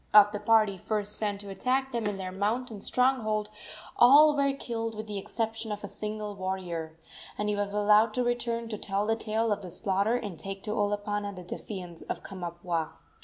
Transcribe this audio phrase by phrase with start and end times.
[0.15, 3.51] Of the party first sent to attack them in their mountain stronghold
[3.97, 6.97] all were killed with the exception of a single warrior,
[7.37, 10.63] and he was allowed to return to tell the tale of the slaughter and take
[10.63, 12.93] to Olopana the defiance of Kamapuaa.